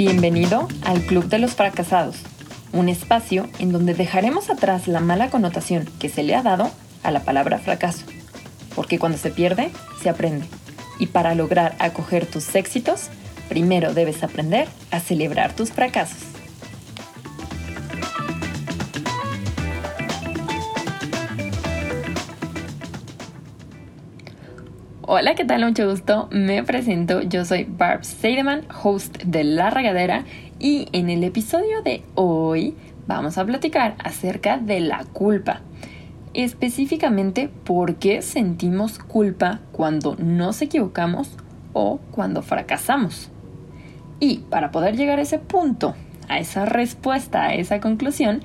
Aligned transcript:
Bienvenido 0.00 0.66
al 0.82 1.02
Club 1.02 1.26
de 1.26 1.38
los 1.38 1.50
Fracasados, 1.56 2.16
un 2.72 2.88
espacio 2.88 3.50
en 3.58 3.70
donde 3.70 3.92
dejaremos 3.92 4.48
atrás 4.48 4.88
la 4.88 5.00
mala 5.00 5.28
connotación 5.28 5.86
que 5.98 6.08
se 6.08 6.22
le 6.22 6.34
ha 6.34 6.42
dado 6.42 6.70
a 7.02 7.10
la 7.10 7.20
palabra 7.20 7.58
fracaso, 7.58 8.06
porque 8.74 8.98
cuando 8.98 9.18
se 9.18 9.28
pierde, 9.28 9.70
se 10.02 10.08
aprende. 10.08 10.46
Y 10.98 11.08
para 11.08 11.34
lograr 11.34 11.76
acoger 11.80 12.24
tus 12.24 12.54
éxitos, 12.54 13.10
primero 13.50 13.92
debes 13.92 14.22
aprender 14.22 14.68
a 14.90 15.00
celebrar 15.00 15.52
tus 15.52 15.70
fracasos. 15.70 16.29
Hola, 25.12 25.34
¿qué 25.34 25.44
tal? 25.44 25.64
Mucho 25.64 25.90
gusto. 25.90 26.28
Me 26.30 26.62
presento. 26.62 27.20
Yo 27.20 27.44
soy 27.44 27.64
Barb 27.64 28.04
Seideman, 28.04 28.64
host 28.84 29.20
de 29.24 29.42
La 29.42 29.68
Regadera, 29.68 30.24
y 30.60 30.86
en 30.92 31.10
el 31.10 31.24
episodio 31.24 31.82
de 31.82 32.04
hoy 32.14 32.76
vamos 33.08 33.36
a 33.36 33.44
platicar 33.44 33.96
acerca 34.04 34.58
de 34.58 34.78
la 34.78 35.02
culpa. 35.02 35.62
Específicamente 36.32 37.50
por 37.64 37.96
qué 37.96 38.22
sentimos 38.22 39.00
culpa 39.00 39.58
cuando 39.72 40.14
nos 40.14 40.62
equivocamos 40.62 41.36
o 41.72 41.98
cuando 42.12 42.42
fracasamos. 42.42 43.32
Y 44.20 44.44
para 44.48 44.70
poder 44.70 44.96
llegar 44.96 45.18
a 45.18 45.22
ese 45.22 45.40
punto, 45.40 45.96
a 46.28 46.38
esa 46.38 46.66
respuesta, 46.66 47.46
a 47.46 47.54
esa 47.54 47.80
conclusión, 47.80 48.42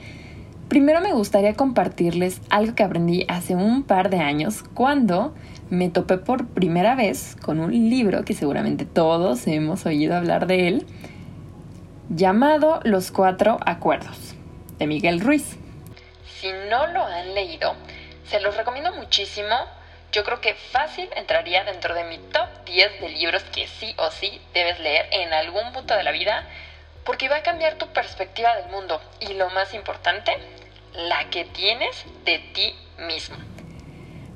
primero 0.70 1.02
me 1.02 1.14
gustaría 1.14 1.54
compartirles 1.54 2.42
algo 2.50 2.76
que 2.76 2.84
aprendí 2.84 3.26
hace 3.28 3.56
un 3.56 3.84
par 3.84 4.10
de 4.10 4.20
años 4.20 4.64
cuando 4.74 5.34
me 5.70 5.90
topé 5.90 6.18
por 6.18 6.48
primera 6.48 6.96
vez 6.96 7.36
con 7.42 7.60
un 7.60 7.72
libro 7.72 8.24
que 8.24 8.34
seguramente 8.34 8.86
todos 8.86 9.48
hemos 9.48 9.86
oído 9.86 10.16
hablar 10.16 10.48
de 10.48 10.68
él, 10.68 10.86
llamado 12.10 12.80
Los 12.84 13.12
Cuatro 13.12 13.58
Acuerdos, 13.66 14.36
de 14.78 14.88
Miguel 14.88 15.22
Ruiz. 15.22 15.58
Si 16.40 16.52
no 16.70 16.88
lo 16.88 17.04
han 17.04 17.34
leído, 17.34 17.74
se 18.26 18.40
los 18.40 18.56
recomiendo 18.56 18.94
muchísimo. 18.94 19.56
Yo 20.12 20.24
creo 20.24 20.40
que 20.40 20.54
fácil 20.54 21.10
entraría 21.16 21.64
dentro 21.64 21.96
de 21.96 22.04
mi 22.06 22.18
top 22.18 22.48
10 22.66 23.02
de 23.02 23.10
libros 23.10 23.44
que 23.46 23.68
sí 23.68 23.94
o 23.98 24.12
sí 24.12 24.40
debes 24.54 24.80
leer 24.80 25.08
en 25.12 25.34
algún 25.34 25.74
punto 25.74 25.96
de 25.96 26.04
la 26.04 26.12
vida, 26.12 26.48
porque 27.06 27.28
va 27.28 27.38
a 27.38 27.44
cambiar 27.44 27.76
tu 27.76 27.88
perspectiva 27.88 28.56
del 28.56 28.70
mundo 28.70 29.02
y 29.20 29.34
lo 29.34 29.50
más 29.50 29.74
importante, 29.74 30.32
la 31.10 31.30
que 31.30 31.46
tienes 31.46 32.06
de 32.26 32.40
ti 32.54 32.74
mismo. 33.08 33.36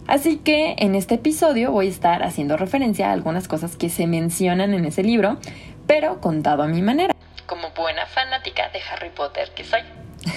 Así 0.08 0.38
que 0.38 0.76
en 0.80 0.96
este 0.96 1.16
episodio 1.16 1.72
voy 1.72 1.88
a 1.88 1.90
estar 1.90 2.24
haciendo 2.24 2.58
referencia 2.58 3.10
a 3.10 3.14
algunas 3.14 3.48
cosas 3.48 3.78
que 3.78 3.90
se 3.90 4.08
mencionan 4.08 4.74
en 4.74 4.86
ese 4.86 5.04
libro, 5.04 5.38
pero 5.86 6.20
contado 6.20 6.64
a 6.64 6.68
mi 6.68 6.82
manera. 6.82 7.14
Como 7.46 7.70
buena 7.72 8.06
fanática 8.08 8.70
de 8.70 8.80
Harry 8.92 9.12
Potter 9.12 9.52
que 9.56 9.64
soy. 9.64 9.82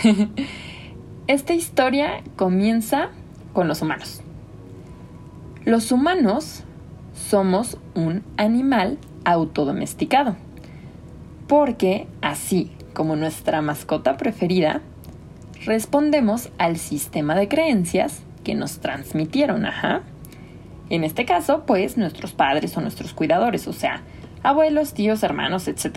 Esta 1.26 1.54
historia 1.54 2.22
comienza 2.36 3.10
con 3.52 3.68
los 3.68 3.80
humanos. 3.80 4.22
Los 5.64 5.92
humanos 5.92 6.64
somos 7.14 7.78
un 7.94 8.24
animal 8.36 8.98
autodomesticado, 9.24 10.36
porque 11.46 12.08
así 12.20 12.72
como 12.92 13.16
nuestra 13.16 13.62
mascota 13.62 14.16
preferida, 14.16 14.82
respondemos 15.64 16.50
al 16.58 16.76
sistema 16.76 17.34
de 17.34 17.48
creencias 17.48 18.22
que 18.44 18.54
nos 18.54 18.80
transmitieron, 18.80 19.64
ajá. 19.64 20.02
En 20.90 21.04
este 21.04 21.24
caso, 21.24 21.64
pues 21.66 21.96
nuestros 21.96 22.32
padres 22.32 22.76
o 22.76 22.80
nuestros 22.80 23.14
cuidadores, 23.14 23.66
o 23.68 23.72
sea, 23.72 24.02
abuelos, 24.42 24.94
tíos, 24.94 25.22
hermanos, 25.22 25.68
etc. 25.68 25.96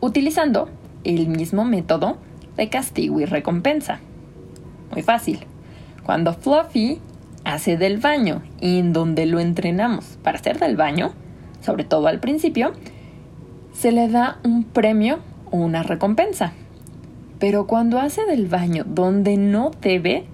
Utilizando 0.00 0.70
el 1.04 1.28
mismo 1.28 1.64
método 1.64 2.18
de 2.56 2.68
castigo 2.68 3.20
y 3.20 3.24
recompensa. 3.24 4.00
Muy 4.92 5.02
fácil. 5.02 5.40
Cuando 6.04 6.34
Fluffy 6.34 7.00
hace 7.44 7.76
del 7.76 7.98
baño 7.98 8.42
y 8.60 8.78
en 8.78 8.92
donde 8.92 9.26
lo 9.26 9.40
entrenamos 9.40 10.18
para 10.22 10.38
hacer 10.38 10.58
del 10.58 10.76
baño, 10.76 11.12
sobre 11.60 11.84
todo 11.84 12.06
al 12.06 12.20
principio, 12.20 12.72
se 13.72 13.92
le 13.92 14.08
da 14.08 14.38
un 14.44 14.64
premio 14.64 15.18
o 15.50 15.56
una 15.56 15.82
recompensa. 15.82 16.52
Pero 17.42 17.66
cuando 17.66 17.98
hace 17.98 18.24
del 18.24 18.46
baño 18.46 18.84
donde 18.86 19.36
no 19.36 19.72
debe, 19.80 20.26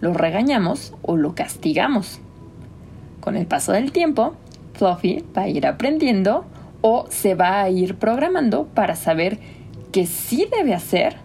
lo 0.00 0.14
regañamos 0.14 0.92
o 1.00 1.16
lo 1.16 1.36
castigamos. 1.36 2.18
Con 3.20 3.36
el 3.36 3.46
paso 3.46 3.70
del 3.70 3.92
tiempo, 3.92 4.34
Fluffy 4.74 5.24
va 5.36 5.42
a 5.42 5.48
ir 5.48 5.64
aprendiendo 5.64 6.44
o 6.80 7.06
se 7.08 7.36
va 7.36 7.60
a 7.60 7.70
ir 7.70 7.94
programando 7.94 8.64
para 8.66 8.96
saber 8.96 9.38
qué 9.92 10.06
sí 10.06 10.48
debe 10.50 10.74
hacer 10.74 11.18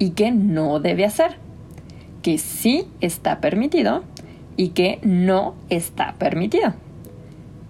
y 0.00 0.10
qué 0.10 0.32
no 0.32 0.80
debe 0.80 1.04
hacer, 1.04 1.36
que 2.22 2.38
sí 2.38 2.88
está 3.00 3.40
permitido 3.40 4.02
y 4.56 4.70
que 4.70 4.98
no 5.04 5.54
está 5.70 6.16
permitido, 6.18 6.74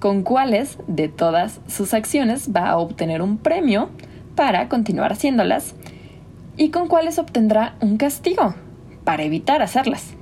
con 0.01 0.23
cuáles 0.23 0.79
de 0.87 1.09
todas 1.09 1.61
sus 1.69 1.93
acciones 1.93 2.49
va 2.57 2.71
a 2.71 2.79
obtener 2.79 3.21
un 3.21 3.37
premio 3.37 3.91
para 4.37 4.71
continuar 4.71 5.13
haciéndolas 5.13 5.75
y 6.57 6.71
con 6.71 6.89
cuáles 6.89 7.19
obtendrá 7.19 7.77
un 7.81 7.97
castigo 7.97 8.55
para 9.05 9.23
evitar 9.23 9.63
hacerlas. 9.63 10.15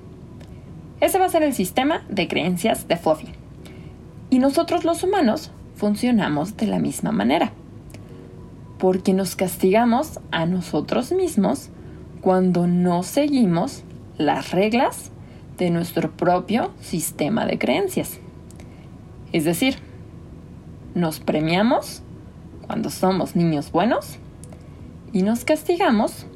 Ese 1.01 1.19
va 1.19 1.27
a 1.27 1.31
ser 1.31 1.43
el 1.43 1.55
sistema 1.55 2.05
de 2.09 2.29
creencias 2.29 2.89
de 2.89 2.97
Fluffy. 2.97 3.29
Y 4.31 4.39
nosotros 4.39 4.85
los 4.85 5.03
humanos 5.03 5.51
funcionamos 5.75 6.57
de 6.57 6.67
la 6.67 6.79
misma 6.79 7.13
manera. 7.13 7.53
Porque 8.79 9.13
nos 9.13 9.37
castigamos 9.37 10.21
a 10.31 10.47
nosotros 10.47 11.13
mismos 11.13 11.71
cuando 12.21 12.67
no 12.67 13.03
seguimos 13.03 13.83
las 14.17 14.53
reglas 14.53 15.11
de 15.59 15.71
nuestro 15.71 16.11
propio 16.13 16.71
sistema 16.81 17.47
de 17.47 17.59
creencias. 17.59 18.21
Es 19.33 19.45
decir, 19.45 19.77
nos 20.95 21.21
premiamos 21.21 22.03
cuando 22.67 22.91
somos 22.91 23.35
niños 23.35 23.73
buenos 23.73 24.19
y 25.13 25.23
nos 25.23 25.45
castigamos 25.45 26.27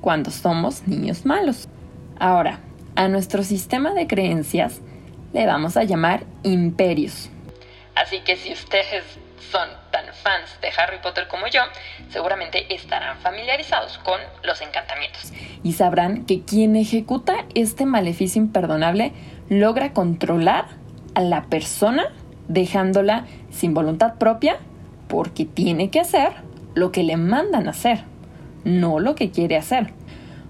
cuando 0.00 0.30
somos 0.30 0.86
niños 0.86 1.24
malos. 1.24 1.68
Ahora, 2.18 2.60
a 2.94 3.08
nuestro 3.08 3.42
sistema 3.42 3.92
de 3.92 4.06
creencias 4.06 4.80
le 5.32 5.46
vamos 5.46 5.76
a 5.76 5.84
llamar 5.84 6.24
imperios. 6.42 7.30
Así 7.94 8.20
que 8.20 8.36
si 8.36 8.52
ustedes 8.52 9.04
son 9.50 9.68
tan 9.90 10.06
fans 10.22 10.58
de 10.60 10.68
Harry 10.78 10.98
Potter 11.02 11.28
como 11.28 11.46
yo, 11.46 11.60
seguramente 12.08 12.74
estarán 12.74 13.18
familiarizados 13.18 13.98
con 13.98 14.20
los 14.44 14.60
encantamientos. 14.60 15.32
Y 15.62 15.74
sabrán 15.74 16.24
que 16.24 16.42
quien 16.42 16.76
ejecuta 16.76 17.44
este 17.54 17.86
maleficio 17.86 18.40
imperdonable 18.40 19.12
logra 19.48 19.92
controlar 19.92 20.66
a 21.14 21.20
la 21.20 21.44
persona 21.44 22.12
dejándola 22.48 23.26
sin 23.50 23.74
voluntad 23.74 24.14
propia 24.14 24.58
porque 25.08 25.44
tiene 25.44 25.90
que 25.90 26.00
hacer 26.00 26.32
lo 26.76 26.92
que 26.92 27.02
le 27.02 27.16
mandan 27.16 27.68
hacer, 27.68 28.04
no 28.64 29.00
lo 29.00 29.16
que 29.16 29.30
quiere 29.30 29.56
hacer. 29.56 29.92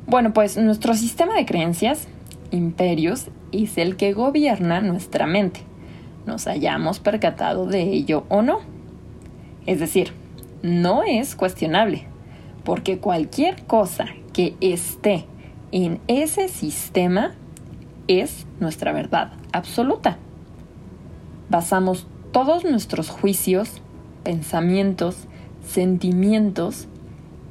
Bueno, 0.07 0.33
pues 0.33 0.59
nuestro 0.59 0.95
sistema 0.95 1.35
de 1.35 1.47
creencias 1.47 2.09
imperios 2.51 3.29
es 3.53 3.79
el 3.79 3.97
que 3.97 4.13
gobierna 4.13 4.81
nuestra 4.81 5.27
mente, 5.27 5.61
nos 6.27 6.49
hayamos 6.49 6.99
percatado 6.99 7.67
de 7.67 7.83
ello 7.85 8.25
o 8.29 8.43
no. 8.43 8.59
Es 9.67 9.79
decir, 9.79 10.13
no 10.63 11.05
es 11.05 11.37
cuestionable, 11.37 12.07
porque 12.65 12.99
cualquier 12.99 13.65
cosa 13.65 14.07
que 14.33 14.57
esté 14.61 15.27
en 15.71 16.01
ese 16.09 16.49
sistema 16.49 17.35
es 18.09 18.47
nuestra 18.59 18.93
verdad 18.93 19.33
absoluta. 19.53 20.19
Basamos 21.49 22.09
todos 22.33 22.65
nuestros 22.65 23.11
juicios, 23.11 23.81
pensamientos, 24.25 25.29
sentimientos, 25.67 26.89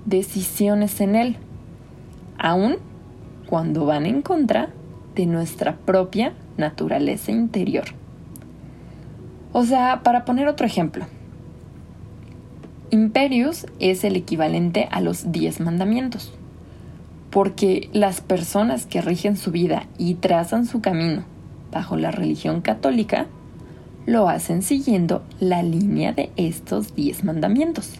decisiones 0.05 1.01
en 1.01 1.15
él, 1.15 1.37
aun 2.37 2.77
cuando 3.47 3.85
van 3.85 4.05
en 4.05 4.21
contra 4.21 4.69
de 5.15 5.25
nuestra 5.25 5.77
propia 5.77 6.33
naturaleza 6.57 7.31
interior. 7.31 7.85
O 9.53 9.63
sea, 9.63 10.01
para 10.03 10.25
poner 10.25 10.47
otro 10.47 10.65
ejemplo, 10.65 11.05
Imperius 12.91 13.65
es 13.79 14.03
el 14.03 14.15
equivalente 14.15 14.87
a 14.91 15.01
los 15.01 15.31
diez 15.31 15.59
mandamientos, 15.59 16.33
porque 17.29 17.89
las 17.93 18.21
personas 18.21 18.85
que 18.85 19.01
rigen 19.01 19.37
su 19.37 19.51
vida 19.51 19.87
y 19.97 20.15
trazan 20.15 20.65
su 20.65 20.81
camino 20.81 21.23
bajo 21.71 21.97
la 21.97 22.11
religión 22.11 22.61
católica 22.61 23.27
lo 24.05 24.29
hacen 24.29 24.61
siguiendo 24.61 25.23
la 25.39 25.63
línea 25.63 26.13
de 26.13 26.31
estos 26.37 26.95
diez 26.95 27.23
mandamientos. 27.23 27.99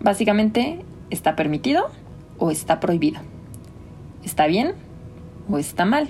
Básicamente, 0.00 0.80
¿está 1.10 1.36
permitido 1.36 1.86
o 2.38 2.50
está 2.50 2.80
prohibido? 2.80 3.20
¿Está 4.24 4.46
bien 4.46 4.74
o 5.50 5.58
está 5.58 5.84
mal. 5.84 6.08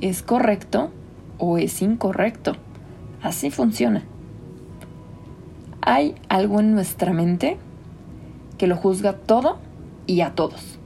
Es 0.00 0.22
correcto 0.22 0.90
o 1.38 1.58
es 1.58 1.82
incorrecto. 1.82 2.56
Así 3.22 3.50
funciona. 3.50 4.02
Hay 5.82 6.14
algo 6.28 6.60
en 6.60 6.74
nuestra 6.74 7.12
mente 7.12 7.56
que 8.58 8.66
lo 8.66 8.76
juzga 8.76 9.14
todo 9.14 9.58
y 10.06 10.20
a 10.20 10.34
todos. 10.34 10.78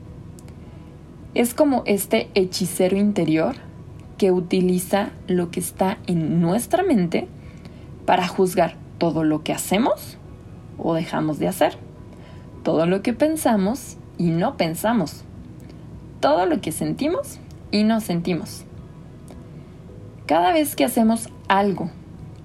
Es 1.33 1.53
como 1.53 1.83
este 1.85 2.29
hechicero 2.33 2.95
interior 2.95 3.55
que 4.17 4.31
utiliza 4.31 5.09
lo 5.27 5.51
que 5.51 5.59
está 5.59 5.97
en 6.07 6.39
nuestra 6.39 6.83
mente 6.83 7.27
para 8.05 8.27
juzgar 8.27 8.77
todo 8.97 9.25
lo 9.25 9.43
que 9.43 9.51
hacemos 9.51 10.17
o 10.77 10.93
dejamos 10.93 11.39
de 11.39 11.49
hacer, 11.49 11.77
todo 12.65 12.87
lo 12.87 13.03
que 13.03 13.13
pensamos 13.13 13.95
y 14.17 14.31
no 14.31 14.57
pensamos, 14.57 15.23
todo 16.19 16.47
lo 16.47 16.61
que 16.61 16.71
sentimos 16.71 17.37
y 17.69 17.83
no 17.83 18.01
sentimos. 18.01 18.65
Cada 20.25 20.51
vez 20.51 20.75
que 20.75 20.83
hacemos 20.83 21.29
algo 21.47 21.91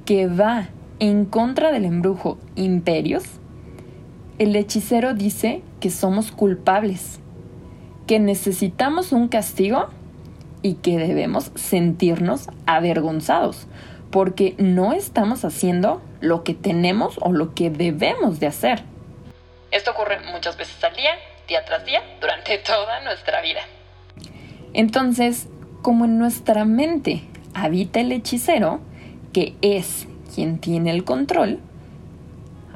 que 0.05 0.27
va 0.27 0.69
en 0.99 1.25
contra 1.25 1.73
del 1.73 1.87
embrujo 1.87 2.37
imperios, 2.55 3.25
el 4.39 4.55
hechicero 4.57 5.15
dice 5.15 5.63
que 5.81 5.89
somos 5.89 6.33
culpables, 6.33 7.19
que 8.07 8.19
necesitamos 8.19 9.13
un 9.13 9.29
castigo 9.29 9.87
y 10.61 10.75
que 10.75 10.99
debemos 10.99 11.51
sentirnos 11.55 12.51
avergonzados 12.67 13.69
porque 14.11 14.55
no 14.59 14.93
estamos 14.93 15.47
haciendo 15.47 16.03
lo 16.21 16.45
que 16.45 16.53
tenemos 16.53 17.17
o 17.23 17.33
lo 17.33 17.55
que 17.55 17.71
debemos 17.71 18.39
de 18.39 18.49
hacer. 18.49 18.90
Esto 19.71 19.93
ocurre 19.93 20.19
muchas 20.33 20.57
veces 20.57 20.83
al 20.83 20.95
día, 20.97 21.13
día 21.47 21.65
tras 21.65 21.85
día, 21.85 22.03
durante 22.21 22.59
toda 22.67 23.01
nuestra 23.03 23.41
vida. 23.41 23.61
Entonces, 24.73 25.49
como 25.83 26.05
en 26.05 26.19
nuestra 26.19 26.65
mente 26.65 27.23
habita 27.55 28.01
el 28.01 28.13
hechicero, 28.13 28.81
que 29.33 29.55
es 29.63 30.07
quien 30.35 30.59
tiene 30.59 30.91
el 30.91 31.05
control, 31.05 31.61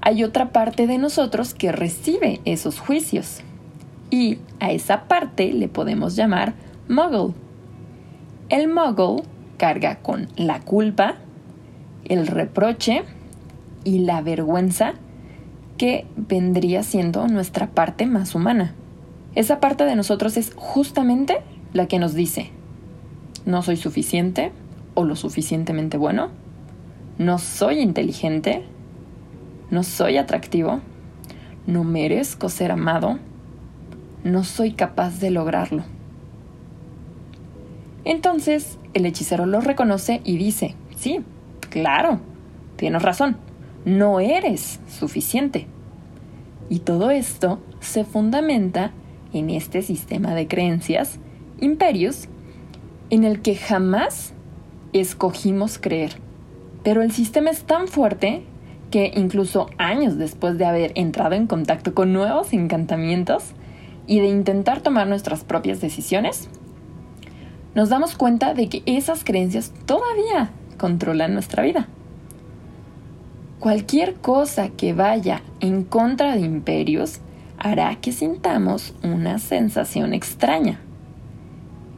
hay 0.00 0.22
otra 0.22 0.50
parte 0.50 0.86
de 0.86 0.98
nosotros 0.98 1.54
que 1.54 1.72
recibe 1.72 2.40
esos 2.44 2.78
juicios. 2.78 3.40
Y 4.10 4.38
a 4.60 4.70
esa 4.70 5.04
parte 5.04 5.52
le 5.52 5.68
podemos 5.68 6.14
llamar 6.14 6.52
muggle. 6.88 7.34
El 8.50 8.68
muggle 8.68 9.22
carga 9.56 9.96
con 9.96 10.28
la 10.36 10.60
culpa, 10.60 11.16
el 12.04 12.26
reproche 12.26 13.02
y 13.82 14.00
la 14.00 14.20
vergüenza 14.20 14.94
que 15.76 16.06
vendría 16.16 16.82
siendo 16.82 17.26
nuestra 17.28 17.68
parte 17.68 18.06
más 18.06 18.34
humana. 18.34 18.74
Esa 19.34 19.60
parte 19.60 19.84
de 19.84 19.96
nosotros 19.96 20.36
es 20.36 20.52
justamente 20.54 21.38
la 21.72 21.86
que 21.86 21.98
nos 21.98 22.14
dice, 22.14 22.50
no 23.46 23.62
soy 23.62 23.76
suficiente 23.76 24.52
o 24.94 25.04
lo 25.04 25.16
suficientemente 25.16 25.96
bueno, 25.96 26.28
no 27.18 27.38
soy 27.38 27.80
inteligente, 27.80 28.64
no 29.70 29.82
soy 29.82 30.16
atractivo, 30.16 30.80
no 31.66 31.82
merezco 31.82 32.48
ser 32.48 32.70
amado, 32.70 33.18
no 34.22 34.44
soy 34.44 34.72
capaz 34.72 35.18
de 35.18 35.30
lograrlo. 35.30 35.84
Entonces 38.04 38.78
el 38.92 39.06
hechicero 39.06 39.46
lo 39.46 39.60
reconoce 39.60 40.20
y 40.24 40.36
dice, 40.36 40.76
sí, 40.96 41.20
claro, 41.70 42.20
tienes 42.76 43.02
razón, 43.02 43.36
no 43.84 44.20
eres 44.20 44.80
suficiente. 44.88 45.66
Y 46.68 46.80
todo 46.80 47.10
esto 47.10 47.60
se 47.80 48.04
fundamenta 48.04 48.92
en 49.32 49.50
este 49.50 49.82
sistema 49.82 50.34
de 50.34 50.48
creencias, 50.48 51.18
imperios, 51.60 52.28
en 53.10 53.24
el 53.24 53.42
que 53.42 53.56
jamás 53.56 54.32
escogimos 54.92 55.78
creer. 55.78 56.12
Pero 56.82 57.02
el 57.02 57.12
sistema 57.12 57.50
es 57.50 57.64
tan 57.64 57.88
fuerte 57.88 58.44
que 58.90 59.12
incluso 59.14 59.68
años 59.76 60.18
después 60.18 60.56
de 60.56 60.64
haber 60.64 60.92
entrado 60.94 61.34
en 61.34 61.46
contacto 61.46 61.94
con 61.94 62.12
nuevos 62.12 62.52
encantamientos 62.52 63.52
y 64.06 64.20
de 64.20 64.28
intentar 64.28 64.82
tomar 64.82 65.08
nuestras 65.08 65.44
propias 65.44 65.80
decisiones, 65.80 66.48
nos 67.74 67.88
damos 67.88 68.14
cuenta 68.14 68.54
de 68.54 68.68
que 68.68 68.82
esas 68.86 69.24
creencias 69.24 69.72
todavía 69.84 70.50
controlan 70.78 71.34
nuestra 71.34 71.62
vida. 71.64 71.88
Cualquier 73.60 74.14
cosa 74.16 74.68
que 74.68 74.92
vaya 74.92 75.42
en 75.60 75.84
contra 75.84 76.34
de 76.34 76.40
imperios 76.40 77.20
hará 77.58 77.96
que 77.96 78.12
sintamos 78.12 78.94
una 79.02 79.38
sensación 79.38 80.12
extraña. 80.12 80.80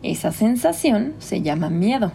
Esa 0.03 0.31
sensación 0.31 1.15
se 1.19 1.43
llama 1.43 1.71
miedo. 1.71 2.13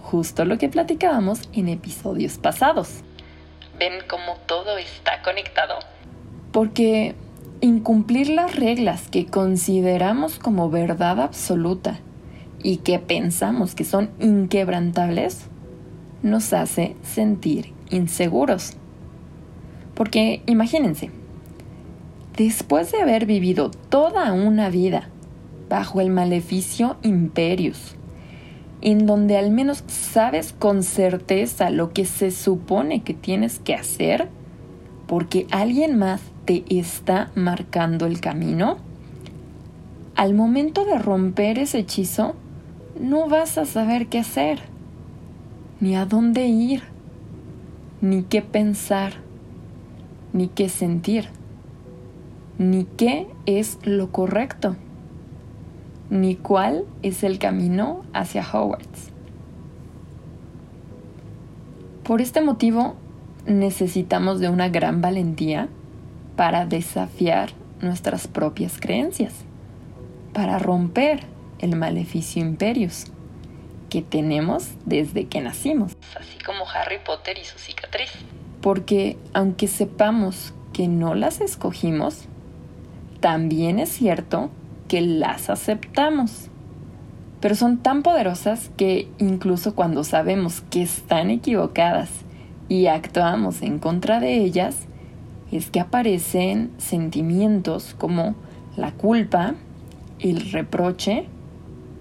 Justo 0.00 0.44
lo 0.44 0.56
que 0.56 0.68
platicábamos 0.68 1.48
en 1.52 1.68
episodios 1.68 2.38
pasados. 2.38 3.02
¿Ven 3.78 3.94
cómo 4.08 4.36
todo 4.46 4.78
está 4.78 5.20
conectado? 5.22 5.74
Porque 6.52 7.14
incumplir 7.60 8.30
las 8.30 8.56
reglas 8.56 9.08
que 9.08 9.26
consideramos 9.26 10.38
como 10.38 10.70
verdad 10.70 11.20
absoluta 11.20 11.98
y 12.62 12.78
que 12.78 12.98
pensamos 12.98 13.74
que 13.74 13.84
son 13.84 14.10
inquebrantables, 14.20 15.46
nos 16.22 16.52
hace 16.52 16.96
sentir 17.02 17.72
inseguros. 17.92 18.72
Porque 19.94 20.42
imagínense, 20.46 21.10
después 22.36 22.90
de 22.90 23.02
haber 23.02 23.26
vivido 23.26 23.70
toda 23.88 24.32
una 24.32 24.68
vida 24.70 25.08
bajo 25.68 26.00
el 26.00 26.10
maleficio 26.10 26.96
imperius, 27.02 27.94
en 28.80 29.06
donde 29.06 29.36
al 29.36 29.50
menos 29.50 29.84
sabes 29.86 30.52
con 30.52 30.82
certeza 30.82 31.70
lo 31.70 31.92
que 31.92 32.04
se 32.04 32.30
supone 32.30 33.02
que 33.02 33.14
tienes 33.14 33.58
que 33.58 33.74
hacer, 33.74 34.28
porque 35.06 35.46
alguien 35.50 35.98
más 35.98 36.20
te 36.44 36.64
está 36.68 37.30
marcando 37.34 38.06
el 38.06 38.20
camino, 38.20 38.78
al 40.14 40.34
momento 40.34 40.84
de 40.84 40.98
romper 40.98 41.58
ese 41.58 41.78
hechizo, 41.78 42.34
no 43.00 43.28
vas 43.28 43.56
a 43.56 43.64
saber 43.64 44.08
qué 44.08 44.18
hacer, 44.18 44.60
ni 45.80 45.96
a 45.96 46.04
dónde 46.04 46.46
ir, 46.46 46.82
ni 48.02 48.24
qué 48.24 48.42
pensar, 48.42 49.12
ni 50.32 50.48
qué 50.48 50.68
sentir, 50.68 51.28
ni 52.58 52.84
qué 52.84 53.28
es 53.46 53.78
lo 53.84 54.10
correcto, 54.10 54.74
ni 56.10 56.34
cuál 56.34 56.84
es 57.02 57.22
el 57.22 57.38
camino 57.38 58.02
hacia 58.12 58.42
Hogwarts. 58.42 59.10
Por 62.02 62.20
este 62.20 62.40
motivo, 62.42 62.96
necesitamos 63.46 64.40
de 64.40 64.48
una 64.48 64.68
gran 64.68 65.00
valentía 65.00 65.68
para 66.34 66.66
desafiar 66.66 67.50
nuestras 67.80 68.26
propias 68.26 68.80
creencias, 68.80 69.32
para 70.32 70.58
romper 70.58 71.20
el 71.60 71.76
maleficio 71.76 72.42
imperius 72.42 73.12
que 73.92 74.00
tenemos 74.00 74.70
desde 74.86 75.26
que 75.26 75.42
nacimos. 75.42 75.98
Así 76.18 76.42
como 76.42 76.64
Harry 76.66 76.96
Potter 77.04 77.36
y 77.36 77.44
su 77.44 77.58
cicatriz. 77.58 78.10
Porque 78.62 79.18
aunque 79.34 79.68
sepamos 79.68 80.54
que 80.72 80.88
no 80.88 81.14
las 81.14 81.42
escogimos, 81.42 82.24
también 83.20 83.78
es 83.78 83.90
cierto 83.90 84.48
que 84.88 85.02
las 85.02 85.50
aceptamos. 85.50 86.48
Pero 87.40 87.54
son 87.54 87.82
tan 87.82 88.02
poderosas 88.02 88.70
que 88.78 89.10
incluso 89.18 89.74
cuando 89.74 90.04
sabemos 90.04 90.62
que 90.70 90.80
están 90.80 91.28
equivocadas 91.28 92.08
y 92.70 92.86
actuamos 92.86 93.60
en 93.60 93.78
contra 93.78 94.20
de 94.20 94.38
ellas, 94.38 94.86
es 95.50 95.70
que 95.70 95.80
aparecen 95.80 96.70
sentimientos 96.78 97.94
como 97.98 98.36
la 98.74 98.92
culpa, 98.92 99.54
el 100.18 100.50
reproche 100.50 101.26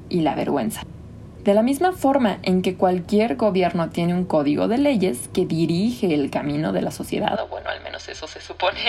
y 0.08 0.22
la 0.22 0.36
vergüenza. 0.36 0.84
De 1.44 1.56
la 1.56 1.64
misma 1.64 1.92
forma 1.92 2.38
en 2.44 2.62
que 2.62 2.76
cualquier 2.76 3.36
gobierno 3.36 3.90
tiene 3.90 4.14
un 4.14 4.26
código 4.26 4.68
de 4.68 4.78
leyes 4.78 5.28
que 5.34 5.48
dirige 5.48 6.14
el 6.14 6.30
camino 6.30 6.72
de 6.72 6.84
la 6.84 6.92
sociedad, 6.92 7.40
o 7.42 7.48
bueno, 7.48 7.70
al 7.70 7.82
menos 7.82 8.08
eso 8.10 8.28
se 8.28 8.40
supone, 8.42 8.80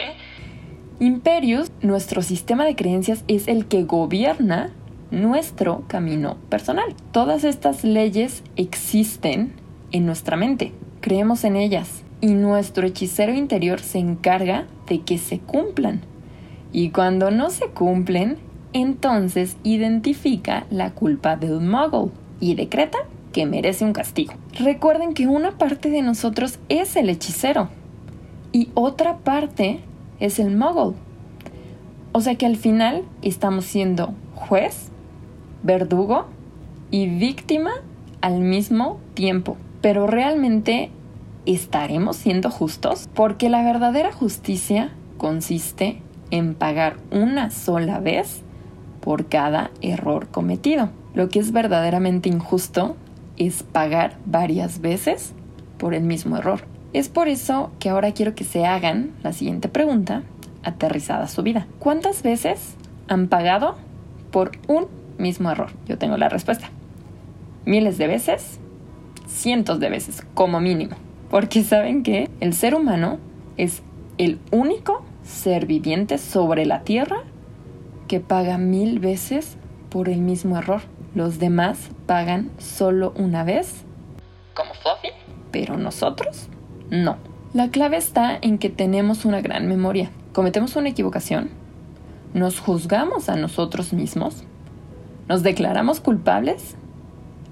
Imperius, 1.00 1.72
nuestro 1.80 2.20
sistema 2.20 2.66
de 2.66 2.76
creencias, 2.76 3.24
es 3.26 3.48
el 3.48 3.66
que 3.66 3.84
gobierna 3.84 4.70
nuestro 5.10 5.84
camino 5.88 6.36
personal. 6.50 6.94
Todas 7.10 7.44
estas 7.44 7.84
leyes 7.84 8.44
existen 8.56 9.54
en 9.90 10.04
nuestra 10.04 10.36
mente, 10.36 10.72
creemos 11.00 11.44
en 11.44 11.56
ellas 11.56 12.04
y 12.20 12.34
nuestro 12.34 12.86
hechicero 12.86 13.32
interior 13.32 13.80
se 13.80 13.98
encarga 13.98 14.66
de 14.86 15.00
que 15.00 15.18
se 15.18 15.40
cumplan. 15.40 16.02
Y 16.70 16.90
cuando 16.90 17.30
no 17.30 17.50
se 17.50 17.66
cumplen, 17.68 18.36
entonces 18.72 19.56
identifica 19.64 20.66
la 20.70 20.92
culpa 20.92 21.36
del 21.36 21.60
muggle 21.60 22.12
y 22.42 22.56
decreta 22.56 22.98
que 23.32 23.46
merece 23.46 23.84
un 23.84 23.92
castigo. 23.92 24.34
Recuerden 24.58 25.14
que 25.14 25.28
una 25.28 25.52
parte 25.52 25.88
de 25.88 26.02
nosotros 26.02 26.58
es 26.68 26.96
el 26.96 27.08
hechicero 27.08 27.68
y 28.50 28.68
otra 28.74 29.18
parte 29.18 29.78
es 30.18 30.40
el 30.40 30.54
muggle. 30.54 30.96
O 32.10 32.20
sea 32.20 32.34
que 32.34 32.44
al 32.44 32.56
final 32.56 33.04
estamos 33.22 33.64
siendo 33.64 34.12
juez, 34.34 34.90
verdugo 35.62 36.26
y 36.90 37.06
víctima 37.06 37.70
al 38.20 38.40
mismo 38.40 38.98
tiempo. 39.14 39.56
Pero 39.80 40.08
realmente 40.08 40.90
¿estaremos 41.46 42.16
siendo 42.16 42.50
justos? 42.50 43.08
Porque 43.14 43.50
la 43.50 43.62
verdadera 43.62 44.12
justicia 44.12 44.90
consiste 45.16 46.02
en 46.32 46.54
pagar 46.54 46.96
una 47.12 47.50
sola 47.50 48.00
vez 48.00 48.42
por 49.00 49.26
cada 49.26 49.70
error 49.80 50.26
cometido. 50.26 50.90
Lo 51.14 51.28
que 51.28 51.38
es 51.38 51.52
verdaderamente 51.52 52.28
injusto 52.28 52.96
es 53.36 53.62
pagar 53.62 54.16
varias 54.24 54.80
veces 54.80 55.34
por 55.78 55.94
el 55.94 56.04
mismo 56.04 56.36
error. 56.36 56.60
Es 56.92 57.08
por 57.08 57.28
eso 57.28 57.70
que 57.78 57.88
ahora 57.88 58.12
quiero 58.12 58.34
que 58.34 58.44
se 58.44 58.66
hagan 58.66 59.12
la 59.22 59.32
siguiente 59.32 59.68
pregunta, 59.68 60.22
aterrizada 60.62 61.24
a 61.24 61.28
su 61.28 61.42
vida. 61.42 61.66
¿Cuántas 61.78 62.22
veces 62.22 62.76
han 63.08 63.28
pagado 63.28 63.76
por 64.30 64.52
un 64.68 64.86
mismo 65.18 65.50
error? 65.50 65.70
Yo 65.86 65.98
tengo 65.98 66.16
la 66.16 66.28
respuesta. 66.28 66.70
Miles 67.64 67.98
de 67.98 68.06
veces, 68.06 68.58
cientos 69.26 69.80
de 69.80 69.90
veces, 69.90 70.26
como 70.34 70.60
mínimo. 70.60 70.96
Porque 71.30 71.62
saben 71.62 72.02
que 72.02 72.28
el 72.40 72.52
ser 72.52 72.74
humano 72.74 73.18
es 73.56 73.82
el 74.18 74.38
único 74.50 75.02
ser 75.22 75.66
viviente 75.66 76.18
sobre 76.18 76.66
la 76.66 76.82
Tierra 76.82 77.22
que 78.08 78.20
paga 78.20 78.58
mil 78.58 78.98
veces 78.98 79.56
por 79.88 80.08
el 80.08 80.20
mismo 80.20 80.58
error. 80.58 80.82
Los 81.14 81.38
demás 81.38 81.90
pagan 82.06 82.50
solo 82.58 83.12
una 83.16 83.44
vez, 83.44 83.84
como 84.54 84.72
Fluffy, 84.74 85.08
pero 85.50 85.76
nosotros 85.76 86.48
no. 86.90 87.16
La 87.52 87.68
clave 87.68 87.98
está 87.98 88.38
en 88.40 88.58
que 88.58 88.70
tenemos 88.70 89.26
una 89.26 89.42
gran 89.42 89.68
memoria. 89.68 90.10
Cometemos 90.32 90.74
una 90.76 90.88
equivocación, 90.88 91.50
nos 92.32 92.60
juzgamos 92.60 93.28
a 93.28 93.36
nosotros 93.36 93.92
mismos, 93.92 94.44
nos 95.28 95.42
declaramos 95.42 96.00
culpables 96.00 96.76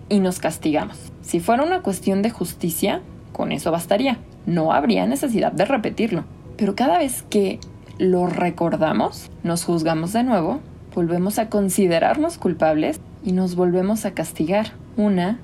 y 0.09 0.21
nos 0.21 0.39
castigamos. 0.39 1.13
Si 1.21 1.39
fuera 1.39 1.63
una 1.63 1.83
cuestión 1.83 2.23
de 2.23 2.31
justicia, 2.31 3.03
con 3.33 3.53
eso 3.53 3.71
bastaría. 3.71 4.19
No 4.47 4.73
habría 4.73 5.07
necesidad 5.07 5.53
de 5.53 5.67
repetirlo. 5.67 6.25
Pero 6.57 6.75
cada 6.75 6.99
vez 6.99 7.23
que 7.29 7.61
lo 7.99 8.27
recordamos, 8.27 9.31
nos 9.43 9.65
juzgamos 9.65 10.15
de 10.15 10.25
nuevo, 10.25 10.61
volvemos 10.95 11.39
a 11.39 11.51
considerarnos 11.51 12.39
culpables 12.39 13.01
y 13.25 13.33
nos 13.33 13.55
volvemos 13.55 14.05
a 14.05 14.13
castigar 14.13 14.73
una 14.97 15.39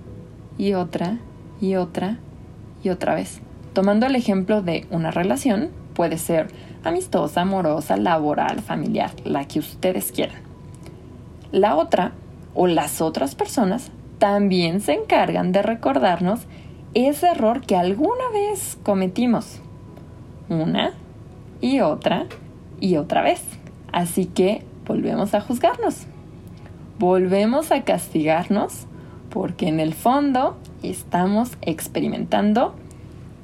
y 0.58 0.74
otra 0.74 1.18
y 1.60 1.76
otra 1.76 2.18
y 2.82 2.90
otra 2.90 3.14
vez. 3.14 3.40
Tomando 3.72 4.06
el 4.06 4.16
ejemplo 4.16 4.62
de 4.62 4.86
una 4.90 5.10
relación, 5.10 5.70
puede 5.94 6.18
ser 6.18 6.48
amistosa, 6.84 7.42
amorosa, 7.42 7.96
laboral, 7.96 8.60
familiar, 8.60 9.10
la 9.24 9.46
que 9.46 9.58
ustedes 9.58 10.12
quieran. 10.12 10.40
La 11.52 11.76
otra 11.76 12.12
o 12.54 12.66
las 12.66 13.00
otras 13.00 13.34
personas 13.34 13.90
también 14.18 14.80
se 14.80 14.94
encargan 14.94 15.52
de 15.52 15.62
recordarnos 15.62 16.40
ese 16.94 17.28
error 17.28 17.60
que 17.60 17.76
alguna 17.76 18.30
vez 18.32 18.78
cometimos. 18.82 19.60
Una 20.48 20.94
y 21.60 21.80
otra 21.80 22.26
y 22.80 22.96
otra 22.96 23.22
vez. 23.22 23.42
Así 23.92 24.26
que 24.26 24.62
volvemos 24.86 25.34
a 25.34 25.40
juzgarnos. 25.40 26.06
Volvemos 26.98 27.72
a 27.72 27.84
castigarnos 27.84 28.86
porque 29.28 29.68
en 29.68 29.80
el 29.80 29.92
fondo 29.92 30.56
estamos 30.82 31.58
experimentando 31.60 32.74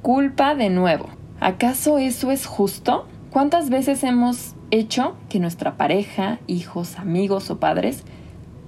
culpa 0.01 0.55
de 0.55 0.71
nuevo. 0.71 1.07
¿Acaso 1.39 1.99
eso 1.99 2.31
es 2.31 2.47
justo? 2.47 3.05
¿Cuántas 3.31 3.69
veces 3.69 4.03
hemos 4.03 4.55
hecho 4.71 5.15
que 5.29 5.39
nuestra 5.39 5.77
pareja, 5.77 6.39
hijos, 6.47 6.97
amigos 6.97 7.51
o 7.51 7.59
padres 7.59 8.03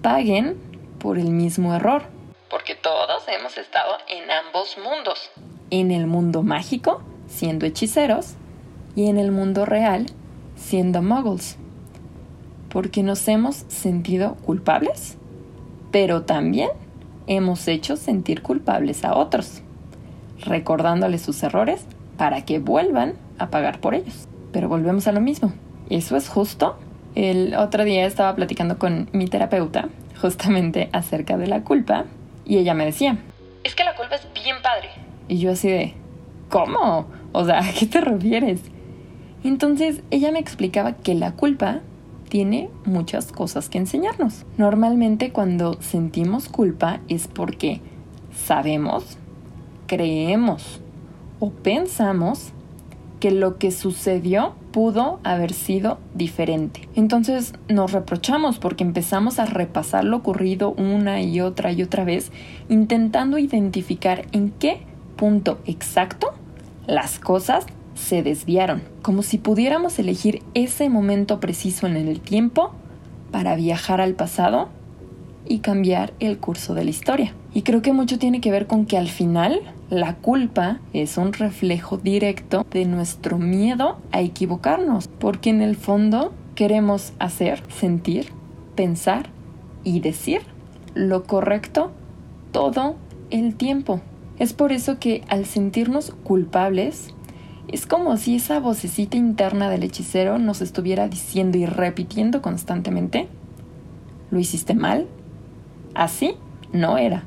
paguen 0.04 0.56
por 1.00 1.18
el 1.18 1.32
mismo 1.32 1.74
error? 1.74 2.04
Porque 2.50 2.76
todos 2.76 3.24
hemos 3.28 3.58
estado 3.58 3.98
en 4.08 4.30
ambos 4.30 4.78
mundos. 4.78 5.32
En 5.72 5.92
el 5.92 6.06
mundo 6.06 6.44
mágico, 6.44 7.02
siendo 7.28 7.66
hechiceros, 7.66 8.36
y 8.96 9.08
en 9.08 9.18
el 9.18 9.32
mundo 9.32 9.66
real, 9.66 10.06
siendo 10.56 11.02
muggles. 11.02 11.58
Porque 12.76 13.04
nos 13.04 13.26
hemos 13.30 13.56
sentido 13.70 14.36
culpables, 14.46 15.16
pero 15.94 16.24
también 16.24 16.68
hemos 17.26 17.70
hecho 17.70 17.96
sentir 17.96 18.42
culpables 18.42 19.06
a 19.06 19.16
otros, 19.16 19.62
recordándoles 20.42 21.22
sus 21.22 21.42
errores 21.42 21.86
para 22.18 22.44
que 22.44 22.60
vuelvan 22.60 23.14
a 23.38 23.50
pagar 23.50 23.80
por 23.80 23.96
ellos. 23.96 24.28
Pero 24.52 24.68
volvemos 24.68 25.08
a 25.08 25.14
lo 25.14 25.22
mismo. 25.22 25.54
¿Eso 25.90 26.18
es 26.18 26.28
justo? 26.28 26.78
El 27.16 27.56
otro 27.56 27.86
día 27.86 28.06
estaba 28.06 28.36
platicando 28.36 28.78
con 28.78 29.08
mi 29.14 29.28
terapeuta 29.28 29.88
justamente 30.22 30.90
acerca 30.92 31.38
de 31.38 31.48
la 31.48 31.64
culpa 31.64 32.04
y 32.44 32.58
ella 32.58 32.74
me 32.74 32.84
decía, 32.84 33.20
es 33.64 33.74
que 33.74 33.86
la 33.86 33.96
culpa 33.96 34.16
es 34.16 34.28
bien 34.34 34.58
padre. 34.62 34.90
Y 35.30 35.38
yo 35.38 35.54
así 35.54 35.70
de, 35.70 35.94
¿cómo? 36.50 37.08
O 37.32 37.46
sea, 37.46 37.60
¿a 37.60 37.72
qué 37.72 37.86
te 37.86 38.02
refieres? 38.02 38.60
Entonces 39.46 40.02
ella 40.12 40.34
me 40.34 40.40
explicaba 40.40 40.92
que 40.92 41.16
la 41.16 41.32
culpa 41.32 41.80
tiene 42.30 42.70
muchas 42.86 43.32
cosas 43.32 43.70
que 43.70 43.78
enseñarnos. 43.78 44.46
Normalmente 44.58 45.32
cuando 45.32 45.82
sentimos 45.82 46.50
culpa 46.50 47.00
es 47.08 47.28
porque 47.28 47.82
sabemos, 48.34 49.18
creemos 49.88 50.82
o 51.40 51.52
pensamos 51.52 52.52
que 53.20 53.32
lo 53.32 53.58
que 53.58 53.72
sucedió 53.72 54.56
pudo 54.72 55.20
haber 55.24 55.54
sido 55.54 56.00
diferente. 56.14 56.90
Entonces 56.96 57.54
nos 57.70 57.92
reprochamos 57.92 58.60
porque 58.60 58.84
empezamos 58.84 59.40
a 59.40 59.46
repasar 59.46 60.04
lo 60.04 60.18
ocurrido 60.18 60.72
una 60.72 61.22
y 61.22 61.40
otra 61.42 61.72
y 61.72 61.82
otra 61.82 62.04
vez, 62.04 62.32
intentando 62.68 63.38
identificar 63.38 64.26
en 64.32 64.52
qué 64.52 64.82
punto 65.16 65.60
exacto 65.66 66.34
las 66.88 67.20
cosas 67.20 67.66
se 67.96 68.22
desviaron, 68.22 68.84
como 69.02 69.24
si 69.24 69.38
pudiéramos 69.38 69.98
elegir 69.98 70.44
ese 70.54 70.90
momento 70.90 71.40
preciso 71.40 71.88
en 71.88 71.96
el 71.96 72.20
tiempo 72.20 72.74
para 73.32 73.56
viajar 73.56 74.02
al 74.02 74.14
pasado 74.14 74.70
y 75.48 75.60
cambiar 75.60 76.14
el 76.20 76.38
curso 76.38 76.74
de 76.74 76.84
la 76.84 76.90
historia. 76.90 77.34
Y 77.54 77.62
creo 77.62 77.82
que 77.82 77.94
mucho 77.94 78.20
tiene 78.20 78.42
que 78.42 78.52
ver 78.52 78.68
con 78.68 78.86
que 78.86 78.98
al 78.98 79.08
final 79.08 79.62
la 79.90 80.16
culpa 80.16 80.80
es 80.94 81.18
un 81.18 81.34
reflejo 81.34 81.98
directo 81.98 82.66
de 82.72 82.86
nuestro 82.86 83.38
miedo 83.38 83.98
a 84.12 84.22
equivocarnos, 84.22 85.08
porque 85.08 85.50
en 85.50 85.62
el 85.62 85.76
fondo 85.76 86.34
queremos 86.56 87.14
hacer, 87.20 87.64
sentir, 87.70 88.28
pensar 88.76 89.30
y 89.84 90.00
decir 90.00 90.42
lo 90.94 91.24
correcto 91.24 91.92
todo 92.52 92.96
el 93.30 93.56
tiempo. 93.56 94.02
Es 94.40 94.54
por 94.54 94.72
eso 94.72 95.00
que 95.00 95.24
al 95.30 95.46
sentirnos 95.46 96.12
culpables, 96.24 97.14
es 97.68 97.86
como 97.86 98.18
si 98.18 98.36
esa 98.36 98.60
vocecita 98.60 99.18
interna 99.18 99.70
del 99.70 99.84
hechicero 99.84 100.38
nos 100.38 100.62
estuviera 100.62 101.08
diciendo 101.08 101.58
y 101.58 101.66
repitiendo 101.66 102.42
constantemente, 102.42 103.28
lo 104.32 104.40
hiciste 104.40 104.74
mal, 104.74 105.08
así 105.94 106.36
no 106.74 106.98
era, 106.98 107.24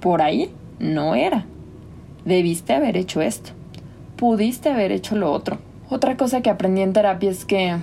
por 0.00 0.22
ahí 0.22 0.50
no 0.78 1.14
era, 1.14 1.46
debiste 2.24 2.74
haber 2.74 2.96
hecho 2.96 3.20
esto, 3.20 3.50
pudiste 4.16 4.70
haber 4.70 4.92
hecho 4.92 5.16
lo 5.16 5.32
otro. 5.32 5.58
Otra 5.88 6.16
cosa 6.16 6.40
que 6.40 6.50
aprendí 6.50 6.82
en 6.82 6.92
terapia 6.92 7.30
es 7.30 7.44
que 7.44 7.76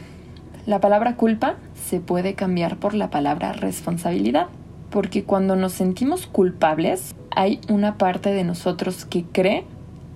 la 0.65 0.80
palabra 0.80 1.15
culpa 1.15 1.56
se 1.74 2.00
puede 2.00 2.34
cambiar 2.36 2.77
por 2.77 2.94
la 2.94 3.10
palabra 3.10 3.53
responsabilidad, 3.53 4.48
porque 4.89 5.24
cuando 5.24 5.56
nos 5.56 5.74
sentimos 5.74 6.27
culpables, 6.27 7.15
hay 7.32 7.60
una 7.70 7.98
parte 7.98 8.32
de 8.34 8.44
nosotros 8.44 9.06
que 9.06 9.24
cree 9.24 9.65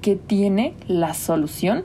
que 0.01 0.16
tiene 0.16 0.74
la 0.88 1.13
solución 1.13 1.84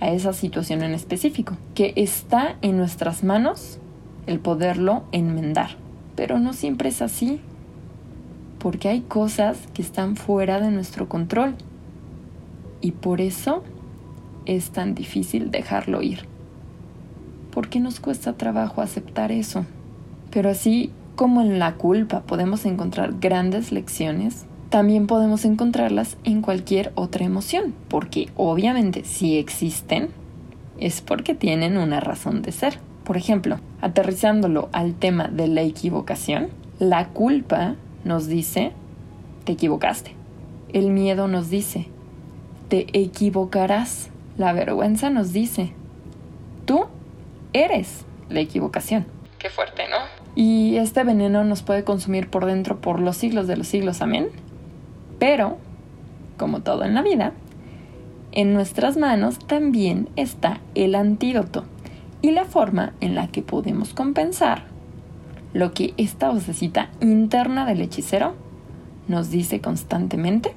a 0.00 0.10
esa 0.10 0.32
situación 0.32 0.82
en 0.82 0.92
específico, 0.92 1.56
que 1.74 1.92
está 1.96 2.56
en 2.62 2.76
nuestras 2.76 3.24
manos 3.24 3.78
el 4.26 4.38
poderlo 4.38 5.04
enmendar. 5.12 5.70
Pero 6.14 6.38
no 6.38 6.52
siempre 6.52 6.90
es 6.90 7.02
así, 7.02 7.40
porque 8.58 8.88
hay 8.88 9.00
cosas 9.00 9.58
que 9.74 9.82
están 9.82 10.16
fuera 10.16 10.60
de 10.60 10.70
nuestro 10.70 11.08
control 11.08 11.54
y 12.80 12.92
por 12.92 13.20
eso 13.20 13.62
es 14.46 14.70
tan 14.70 14.94
difícil 14.94 15.50
dejarlo 15.50 16.02
ir. 16.02 16.26
Porque 17.50 17.80
nos 17.80 18.00
cuesta 18.00 18.34
trabajo 18.34 18.80
aceptar 18.82 19.32
eso. 19.32 19.64
Pero 20.30 20.50
así 20.50 20.92
como 21.16 21.40
en 21.40 21.58
la 21.58 21.74
culpa 21.74 22.20
podemos 22.22 22.64
encontrar 22.64 23.14
grandes 23.20 23.72
lecciones, 23.72 24.46
también 24.70 25.06
podemos 25.06 25.44
encontrarlas 25.44 26.16
en 26.24 26.42
cualquier 26.42 26.92
otra 26.94 27.24
emoción, 27.24 27.74
porque 27.88 28.28
obviamente 28.36 29.04
si 29.04 29.38
existen, 29.38 30.10
es 30.78 31.00
porque 31.00 31.34
tienen 31.34 31.78
una 31.78 32.00
razón 32.00 32.42
de 32.42 32.52
ser. 32.52 32.78
Por 33.04 33.16
ejemplo, 33.16 33.58
aterrizándolo 33.80 34.68
al 34.72 34.94
tema 34.94 35.28
de 35.28 35.48
la 35.48 35.62
equivocación, 35.62 36.48
la 36.78 37.08
culpa 37.08 37.76
nos 38.04 38.26
dice, 38.26 38.72
te 39.44 39.52
equivocaste. 39.52 40.12
El 40.72 40.90
miedo 40.90 41.28
nos 41.28 41.48
dice, 41.48 41.86
te 42.68 42.86
equivocarás. 42.92 44.10
La 44.36 44.52
vergüenza 44.52 45.10
nos 45.10 45.32
dice, 45.32 45.72
tú 46.66 46.84
eres 47.52 48.04
la 48.28 48.40
equivocación. 48.40 49.06
Qué 49.38 49.48
fuerte, 49.48 49.84
¿no? 49.88 49.96
Y 50.36 50.76
este 50.76 51.02
veneno 51.02 51.42
nos 51.42 51.62
puede 51.62 51.82
consumir 51.84 52.28
por 52.28 52.44
dentro 52.44 52.80
por 52.80 53.00
los 53.00 53.16
siglos 53.16 53.46
de 53.46 53.56
los 53.56 53.66
siglos, 53.66 54.02
amén. 54.02 54.28
Pero, 55.18 55.58
como 56.36 56.60
todo 56.60 56.84
en 56.84 56.94
la 56.94 57.02
vida, 57.02 57.32
En 58.30 58.52
nuestras 58.52 58.96
manos 58.96 59.38
también 59.38 60.10
está 60.14 60.60
el 60.74 60.94
antídoto 60.94 61.64
y 62.20 62.30
la 62.30 62.44
forma 62.44 62.92
en 63.00 63.14
la 63.14 63.28
que 63.28 63.42
podemos 63.42 63.94
compensar 63.94 64.64
lo 65.54 65.72
que 65.72 65.94
esta 65.96 66.30
vocecita 66.30 66.90
interna 67.00 67.64
del 67.64 67.80
hechicero 67.80 68.34
nos 69.08 69.30
dice 69.30 69.60
constantemente 69.60 70.52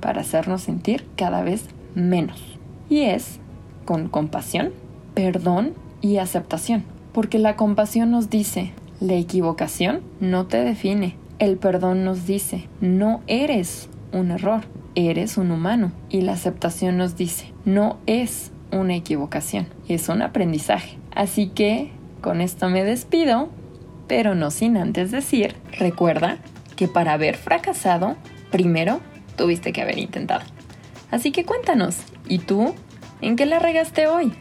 para 0.00 0.20
hacernos 0.20 0.62
sentir 0.62 1.04
cada 1.16 1.42
vez 1.42 1.66
menos. 1.94 2.40
Y 2.88 3.02
es 3.02 3.40
con 3.84 4.08
compasión, 4.08 4.72
perdón 5.14 5.72
y 6.00 6.18
aceptación. 6.18 6.84
Porque 7.12 7.38
la 7.38 7.56
compasión 7.56 8.10
nos 8.10 8.30
dice, 8.30 8.72
la 9.00 9.14
equivocación 9.14 10.02
no 10.20 10.46
te 10.46 10.62
define. 10.62 11.16
El 11.38 11.58
perdón 11.58 12.04
nos 12.04 12.26
dice, 12.26 12.66
no 12.80 13.20
eres 13.26 13.90
un 14.12 14.30
error, 14.30 14.62
eres 14.94 15.36
un 15.36 15.50
humano. 15.50 15.92
Y 16.08 16.22
la 16.22 16.32
aceptación 16.32 16.96
nos 16.96 17.16
dice, 17.16 17.52
no 17.66 17.98
es 18.06 18.52
una 18.72 18.94
equivocación, 18.94 19.66
es 19.86 20.08
un 20.08 20.22
aprendizaje. 20.22 20.96
Así 21.14 21.48
que 21.48 21.90
con 22.22 22.40
esto 22.40 22.70
me 22.70 22.84
despido, 22.84 23.50
pero 24.08 24.34
no 24.34 24.50
sin 24.50 24.78
antes 24.78 25.10
decir, 25.10 25.54
recuerda 25.78 26.38
que 26.74 26.88
para 26.88 27.12
haber 27.12 27.36
fracasado, 27.36 28.16
primero 28.50 29.00
tuviste 29.36 29.72
que 29.72 29.82
haber 29.82 29.98
intentado. 29.98 30.44
Así 31.10 31.32
que 31.32 31.44
cuéntanos, 31.44 31.98
¿y 32.26 32.38
tú? 32.38 32.74
¿En 33.20 33.36
qué 33.36 33.44
la 33.44 33.58
regaste 33.58 34.06
hoy? 34.06 34.32